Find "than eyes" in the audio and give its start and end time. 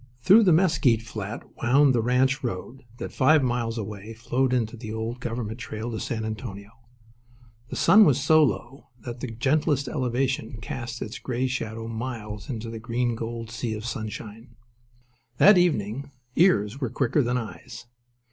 17.21-17.85